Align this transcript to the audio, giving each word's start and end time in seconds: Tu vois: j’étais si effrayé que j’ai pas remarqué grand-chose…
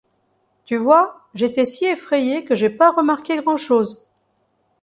Tu 0.65 0.77
vois: 0.77 1.27
j’étais 1.35 1.63
si 1.63 1.85
effrayé 1.85 2.43
que 2.43 2.55
j’ai 2.55 2.71
pas 2.71 2.89
remarqué 2.91 3.35
grand-chose… 3.37 4.01